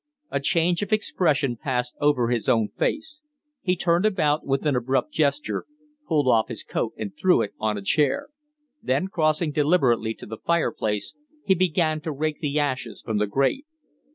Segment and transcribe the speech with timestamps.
[0.31, 3.21] A change of expression passed over his own face;
[3.61, 5.67] he turned about with an abrupt gesture,
[6.07, 8.29] pulled off his coat and threw it on a chair;
[8.81, 11.13] then crossing deliberately to the fireplace,
[11.45, 13.67] he began to rake the ashes from the grate.